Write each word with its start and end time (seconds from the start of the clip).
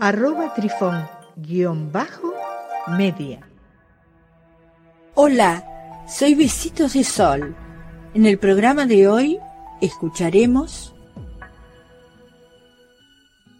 arroba 0.00 0.54
trifón 0.54 1.08
guion 1.36 1.90
bajo 1.90 2.32
media. 2.96 3.40
Hola, 5.14 5.64
soy 6.08 6.34
Besitos 6.34 6.92
de 6.92 7.04
Sol. 7.04 7.54
En 8.14 8.24
el 8.24 8.38
programa 8.38 8.86
de 8.86 9.08
hoy 9.08 9.38
escucharemos 9.80 10.94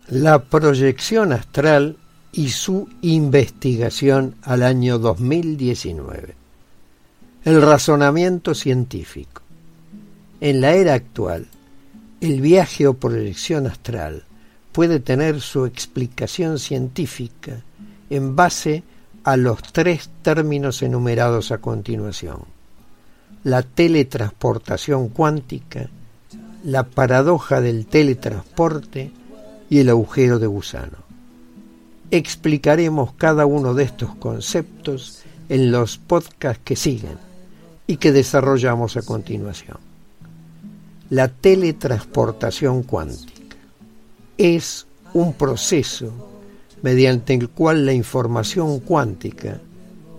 la 0.07 0.45
proyección 0.45 1.33
astral 1.33 1.97
y 2.33 2.51
su 2.51 2.89
investigación 3.03 4.37
al 4.43 4.63
año 4.63 4.99
2019. 4.99 6.35
El 7.45 7.63
razonamiento 7.63 8.55
científico. 8.55 9.43
En 10.41 10.61
la 10.61 10.73
era 10.73 10.95
actual, 10.95 11.49
el 12.21 12.41
viaje 12.41 12.87
o 12.87 12.95
proyección 12.95 13.67
astral 13.67 14.28
puede 14.79 15.01
tener 15.01 15.41
su 15.41 15.67
explicación 15.67 16.61
científica 16.61 17.65
en 18.11 18.37
base 18.37 18.85
a 19.25 19.37
los 19.37 19.61
tres 19.73 20.09
términos 20.23 20.83
enumerados 20.83 21.51
a 21.51 21.59
continuación. 21.59 22.45
La 23.43 23.65
teletransportación 23.65 25.09
cuántica, 25.09 25.89
la 26.63 26.85
paradoja 26.85 27.61
del 27.61 27.87
teletransporte 27.87 29.11
y 29.69 29.81
el 29.81 29.89
agujero 29.89 30.39
de 30.39 30.47
gusano. 30.47 30.99
Explicaremos 32.13 33.15
cada 33.15 33.47
uno 33.47 33.75
de 33.75 33.83
estos 33.83 34.15
conceptos 34.15 35.25
en 35.49 35.73
los 35.73 35.99
podcasts 35.99 36.63
que 36.65 36.77
siguen 36.77 37.19
y 37.89 37.97
que 37.97 38.13
desarrollamos 38.13 38.97
a 38.97 39.03
continuación. 39.03 39.79
La 41.11 41.27
teletransportación 41.27 42.85
cuántica 42.85 43.38
es 44.39 44.87
un 45.13 45.35
proceso 45.35 46.13
mediante 46.81 47.35
el 47.35 47.49
cual 47.49 47.85
la 47.85 47.93
información 47.93 48.79
cuántica, 48.79 49.61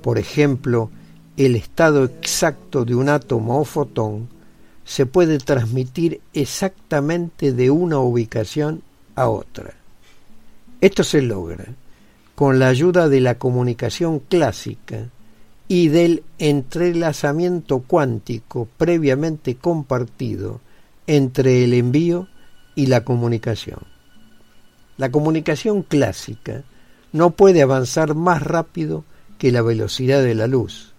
por 0.02 0.18
ejemplo, 0.18 0.90
el 1.38 1.56
estado 1.56 2.04
exacto 2.04 2.84
de 2.84 2.96
un 2.96 3.08
átomo 3.08 3.62
o 3.62 3.66
fotón, 3.66 4.28
se 4.84 5.06
puede 5.06 5.38
transmitir 5.38 6.20
exactamente 6.34 7.54
de 7.54 7.72
una 7.72 8.00
ubicación 8.00 8.82
a 9.16 9.30
otra. 9.30 9.74
Esto 10.82 11.04
se 11.04 11.22
logra 11.22 11.66
con 12.36 12.60
la 12.60 12.68
ayuda 12.68 13.08
de 13.08 13.22
la 13.22 13.38
comunicación 13.38 14.20
clásica 14.20 15.10
y 15.68 15.90
del 15.90 16.24
entrelazamiento 16.40 17.80
cuántico 17.80 18.68
previamente 18.78 19.56
compartido 19.56 20.60
entre 21.06 21.64
el 21.64 21.74
envío 21.74 22.28
y 22.76 22.88
la 22.88 23.04
comunicación. 23.04 23.89
La 25.00 25.12
comunicación 25.12 25.82
clásica 25.84 26.64
no 27.14 27.30
puede 27.30 27.62
avanzar 27.62 28.16
más 28.16 28.44
rápido 28.44 29.06
que 29.38 29.50
la 29.50 29.62
velocidad 29.62 30.22
de 30.22 30.36
la 30.36 30.46
luz. 30.46 30.94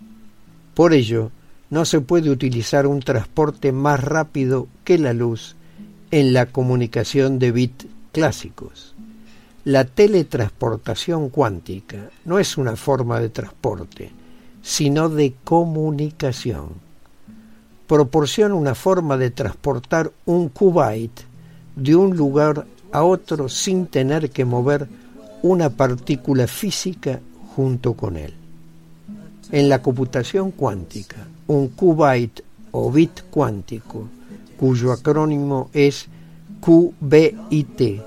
Por 0.73 0.95
ello, 0.95 1.31
no 1.69 1.85
se 1.85 2.01
puede 2.01 2.31
utilizar 2.31 2.87
un 2.87 3.01
transporte 3.01 3.73
más 3.73 4.03
rápido 4.03 4.69
que 4.85 4.97
la 4.97 5.13
luz 5.13 5.55
en 6.11 6.33
la 6.33 6.47
comunicación 6.47 7.39
de 7.39 7.53
bits 7.53 7.87
clásicos. 8.11 8.95
La 9.65 9.85
teletransportación 9.85 11.29
cuántica 11.29 12.09
no 12.25 12.39
es 12.39 12.57
una 12.57 12.77
forma 12.77 13.21
de 13.21 13.29
transporte, 13.29 14.13
sino 14.63 15.11
de 15.11 15.35
comunicación. 15.45 16.71
Proporciona 17.87 18.55
una 18.55 18.75
forma 18.75 19.19
de 19.19 19.31
transportar 19.31 20.11
un 20.25 20.49
qubit 20.49 21.21
de 21.77 21.95
un 21.97 22.17
lugar 22.17 22.65
a 22.93 23.03
otro 23.03 23.49
sin 23.49 23.87
tener 23.87 24.31
que 24.31 24.45
mover 24.45 24.89
una 25.43 25.71
partícula 25.71 26.47
física 26.47 27.21
junto 27.55 27.95
con 27.95 28.17
él. 28.17 28.35
En 29.53 29.69
la 29.69 29.83
computación 29.83 30.53
cuántica, 30.53 31.17
un 31.47 31.69
qubit 31.69 32.41
o 32.73 32.91
bit 32.91 33.23
cuántico, 33.31 34.07
cuyo 34.59 34.93
acrónimo 34.93 35.71
es 35.73 36.07
QBIT, 36.61 38.03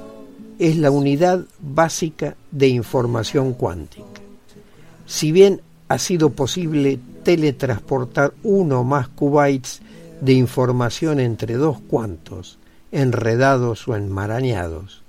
es 0.59 0.77
la 0.77 0.91
unidad 0.91 1.43
básica 1.59 2.35
de 2.51 2.69
información 2.69 3.53
cuántica. 3.53 4.21
Si 5.05 5.31
bien 5.31 5.61
ha 5.89 5.97
sido 5.97 6.29
posible 6.29 6.99
teletransportar 7.23 8.33
uno 8.43 8.81
o 8.81 8.83
más 8.83 9.09
qubits 9.09 9.81
de 10.21 10.33
información 10.33 11.19
entre 11.19 11.55
dos 11.55 11.79
cuantos, 11.81 12.57
enredados 12.93 13.87
o 13.87 13.95
enmarañados, 13.95 15.01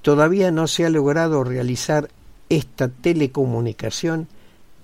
todavía 0.00 0.52
no 0.52 0.68
se 0.68 0.86
ha 0.86 0.90
logrado 0.90 1.42
realizar 1.42 2.08
esta 2.48 2.88
telecomunicación 2.88 4.28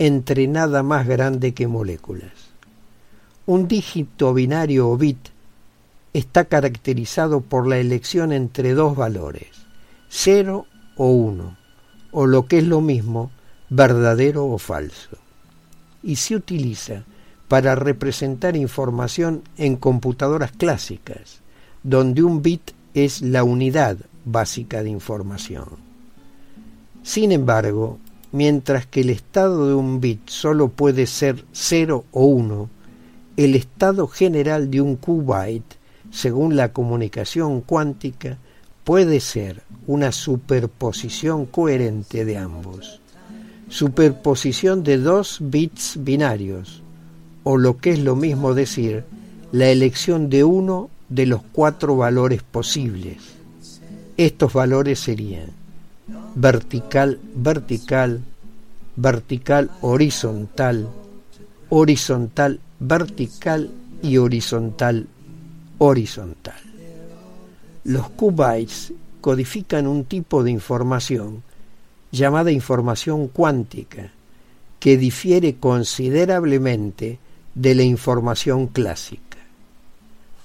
entre 0.01 0.49
nada 0.49 0.83
más 0.83 1.07
grande 1.07 1.55
que 1.55 1.69
moléculas. 1.69 2.33
Un 3.47 3.69
dígito 3.69 4.35
binario 4.35 4.91
o 4.91 4.97
bit 4.97 5.29
está 6.13 6.45
caracterizado 6.47 7.41
por 7.41 7.69
la 7.69 7.79
elección 7.79 8.33
entre 8.33 8.75
dos 8.75 8.97
valores, 8.97 9.49
0 10.11 10.67
o 10.97 11.07
1, 11.07 11.57
o 12.11 12.27
lo 12.27 12.47
que 12.47 12.59
es 12.59 12.67
lo 12.67 12.81
mismo, 12.81 13.31
verdadero 13.71 14.47
o 14.47 14.59
falso, 14.59 15.17
y 16.03 16.17
se 16.17 16.35
utiliza 16.35 17.05
para 17.47 17.77
representar 17.77 18.57
información 18.57 19.43
en 19.57 19.77
computadoras 19.77 20.51
clásicas, 20.53 21.42
donde 21.83 22.23
un 22.23 22.43
bit 22.43 22.73
es 22.95 23.23
la 23.23 23.45
unidad 23.45 23.97
básica 24.25 24.83
de 24.83 24.91
información. 24.91 25.67
Sin 27.03 27.33
embargo, 27.33 27.99
mientras 28.31 28.87
que 28.87 29.01
el 29.01 29.11
estado 29.11 29.69
de 29.69 29.75
un 29.75 30.01
bit 30.01 30.29
solo 30.29 30.69
puede 30.69 31.07
ser 31.07 31.45
0 31.53 32.05
o 32.13 32.25
1, 32.27 32.69
el 33.37 33.55
estado 33.55 34.07
general 34.07 34.71
de 34.71 34.81
un 34.81 34.97
qubit, 34.97 35.65
según 36.11 36.57
la 36.57 36.73
comunicación 36.73 37.63
cuántica, 37.63 38.39
puede 38.85 39.21
ser 39.21 39.63
una 39.87 40.13
superposición 40.13 41.47
coherente 41.47 42.25
de 42.25 42.37
ambos. 42.37 43.01
Superposición 43.69 44.83
de 44.85 44.99
dos 44.99 45.39
bits 45.41 45.99
binarios, 46.01 46.83
o 47.43 47.57
lo 47.57 47.79
que 47.79 47.91
es 47.91 47.99
lo 48.01 48.15
mismo 48.17 48.55
decir, 48.55 49.05
la 49.51 49.69
elección 49.69 50.29
de 50.29 50.45
uno 50.45 50.91
de 51.15 51.27
los 51.27 51.43
cuatro 51.53 51.97
valores 51.97 52.43
posibles. 52.43 53.19
Estos 54.17 54.53
valores 54.53 54.99
serían 54.99 55.51
vertical, 56.35 57.19
vertical, 57.35 58.23
vertical, 58.97 59.71
horizontal, 59.83 60.89
horizontal, 61.69 62.61
vertical 62.81 63.71
y 64.03 64.17
horizontal, 64.17 65.07
horizontal. 65.77 66.61
Los 67.85 68.09
qubits 68.11 68.93
codifican 69.21 69.87
un 69.87 70.05
tipo 70.05 70.43
de 70.43 70.51
información 70.51 71.43
llamada 72.11 72.51
información 72.51 73.29
cuántica, 73.29 74.13
que 74.81 74.97
difiere 74.97 75.57
considerablemente 75.57 77.19
de 77.55 77.75
la 77.75 77.83
información 77.83 78.67
clásica. 78.67 79.32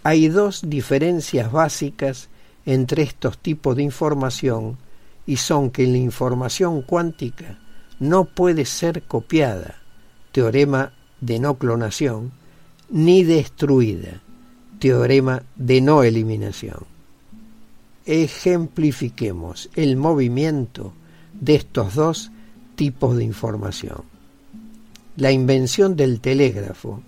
Hay 0.08 0.30
dos 0.30 0.62
diferencias 0.70 1.52
básicas 1.52 2.30
entre 2.66 3.04
estos 3.04 3.38
tipos 3.40 3.76
de 3.76 3.84
información 3.84 4.78
y 5.26 5.36
son 5.36 5.70
que 5.70 5.86
la 5.86 5.98
información 5.98 6.82
cuántica 6.82 7.60
no 8.00 8.24
puede 8.24 8.64
ser 8.64 9.04
copiada, 9.04 9.82
teorema 10.32 10.94
de 11.20 11.40
no 11.40 11.56
clonación, 11.56 12.32
ni 12.90 13.26
destruida, 13.26 14.22
teorema 14.80 15.44
de 15.58 15.82
no 15.82 16.04
eliminación. 16.04 16.86
Ejemplifiquemos 18.06 19.70
el 19.76 19.98
movimiento 19.98 20.94
de 21.34 21.56
estos 21.56 21.96
dos 21.96 22.32
tipos 22.78 23.18
de 23.18 23.26
información. 23.26 24.04
La 25.18 25.34
invención 25.34 25.98
del 25.98 26.22
telégrafo 26.22 27.04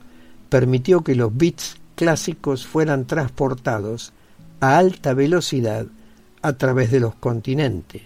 permitió 0.50 1.02
que 1.02 1.16
los 1.16 1.34
bits 1.38 1.79
clásicos 2.00 2.66
fueran 2.66 3.04
transportados 3.04 4.14
a 4.62 4.78
alta 4.78 5.14
velocidad 5.14 5.86
a 6.42 6.54
través 6.54 6.92
de 6.92 7.02
los 7.02 7.14
continentes. 7.16 8.04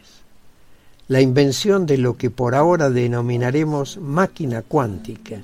La 1.08 1.22
invención 1.22 1.86
de 1.86 2.00
lo 2.00 2.18
que 2.18 2.32
por 2.32 2.56
ahora 2.56 2.90
denominaremos 2.90 3.98
máquina 3.98 4.64
cuántica 4.64 5.44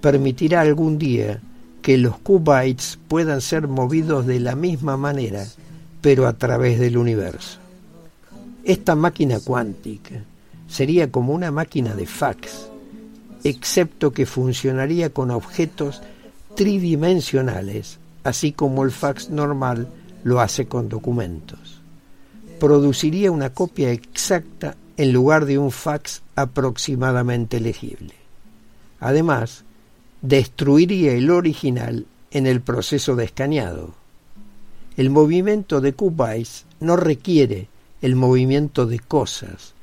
permitirá 0.00 0.60
algún 0.60 0.96
día 0.96 1.40
que 1.82 1.98
los 1.98 2.16
qubits 2.18 3.00
puedan 3.08 3.40
ser 3.40 3.66
movidos 3.66 4.26
de 4.26 4.38
la 4.38 4.54
misma 4.54 4.96
manera, 4.96 5.44
pero 6.00 6.28
a 6.28 6.34
través 6.34 6.78
del 6.78 6.98
universo. 6.98 7.58
Esta 8.62 8.94
máquina 8.94 9.40
cuántica 9.40 10.22
sería 10.68 11.10
como 11.10 11.32
una 11.32 11.50
máquina 11.50 11.96
de 11.96 12.06
fax, 12.06 12.68
excepto 13.42 14.12
que 14.12 14.24
funcionaría 14.24 15.10
con 15.10 15.32
objetos 15.32 16.00
tridimensionales, 16.58 18.00
así 18.24 18.50
como 18.50 18.82
el 18.82 18.90
fax 18.90 19.30
normal 19.30 19.86
lo 20.24 20.40
hace 20.40 20.66
con 20.66 20.88
documentos. 20.88 21.80
Produciría 22.58 23.30
una 23.30 23.54
copia 23.54 23.92
exacta 23.92 24.74
en 24.96 25.12
lugar 25.12 25.46
de 25.46 25.56
un 25.56 25.70
fax 25.70 26.22
aproximadamente 26.34 27.60
legible. 27.60 28.14
Además, 28.98 29.62
destruiría 30.20 31.12
el 31.12 31.30
original 31.30 32.06
en 32.32 32.48
el 32.48 32.60
proceso 32.60 33.14
de 33.14 33.26
escaneado. 33.26 33.94
El 34.96 35.10
movimiento 35.10 35.80
de 35.80 35.92
qubits 35.92 36.64
no 36.80 36.96
requiere 36.96 37.68
el 38.02 38.16
movimiento 38.16 38.86
de 38.86 38.98
cosas, 38.98 39.74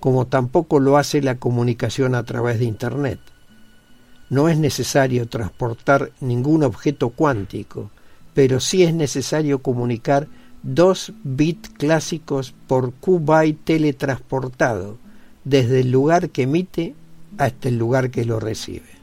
como 0.00 0.26
tampoco 0.26 0.80
lo 0.80 0.96
hace 0.96 1.22
la 1.22 1.36
comunicación 1.36 2.16
a 2.16 2.24
través 2.24 2.58
de 2.58 2.64
Internet. 2.64 3.20
No 4.28 4.48
es 4.48 4.58
necesario 4.58 5.28
transportar 5.28 6.12
ningún 6.20 6.64
objeto 6.64 7.10
cuántico, 7.10 7.90
pero 8.34 8.60
sí 8.60 8.82
es 8.82 8.92
necesario 8.92 9.60
comunicar 9.60 10.26
dos 10.62 11.12
bits 11.22 11.68
clásicos 11.70 12.52
por 12.66 12.92
qubit 12.94 13.64
teletransportado 13.64 14.98
desde 15.44 15.80
el 15.80 15.92
lugar 15.92 16.30
que 16.30 16.42
emite 16.42 16.94
hasta 17.38 17.68
el 17.68 17.78
lugar 17.78 18.10
que 18.10 18.24
lo 18.24 18.40
recibe. 18.40 18.96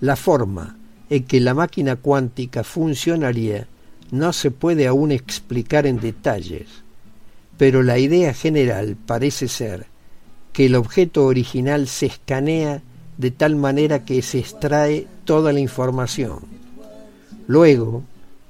La 0.00 0.16
forma 0.16 0.76
en 1.10 1.24
que 1.24 1.40
la 1.40 1.54
máquina 1.54 1.96
cuántica 1.96 2.64
funcionaría 2.64 3.68
no 4.10 4.32
se 4.32 4.50
puede 4.50 4.86
aún 4.86 5.12
explicar 5.12 5.86
en 5.86 6.00
detalles, 6.00 6.66
pero 7.56 7.82
la 7.82 7.98
idea 7.98 8.34
general 8.34 8.96
parece 8.96 9.48
ser 9.48 9.86
que 10.52 10.66
el 10.66 10.74
objeto 10.74 11.24
original 11.24 11.86
se 11.86 12.06
escanea 12.06 12.82
de 13.16 13.30
tal 13.30 13.56
manera 13.56 14.04
que 14.04 14.22
se 14.22 14.38
extrae 14.38 15.06
toda 15.24 15.52
la 15.52 15.60
información. 15.60 16.40
Luego, 17.46 18.02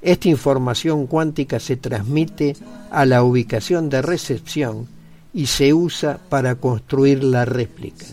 esta 0.03 0.29
información 0.29 1.07
cuántica 1.07 1.59
se 1.59 1.77
transmite 1.77 2.57
a 2.91 3.07
la 3.07 3.23
ubicación 3.23 3.89
de 3.89 4.03
recepción 4.03 4.87
y 5.33 5.47
se 5.47 5.73
usa 5.73 6.21
para 6.29 6.55
construir 6.57 7.25
la 7.25 7.45
réplica, 7.45 8.07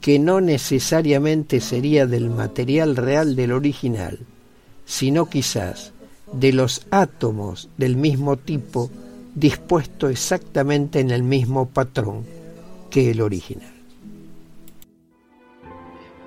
que 0.00 0.18
no 0.18 0.40
necesariamente 0.40 1.60
sería 1.60 2.06
del 2.06 2.30
material 2.30 2.96
real 2.96 3.34
del 3.34 3.52
original, 3.52 4.18
sino 4.84 5.26
quizás 5.26 5.92
de 6.32 6.52
los 6.52 6.86
átomos 6.90 7.68
del 7.76 7.96
mismo 7.96 8.36
tipo 8.36 8.90
dispuesto 9.34 10.08
exactamente 10.08 11.00
en 11.00 11.10
el 11.10 11.22
mismo 11.22 11.68
patrón 11.68 12.24
que 12.90 13.10
el 13.10 13.20
original. 13.20 13.75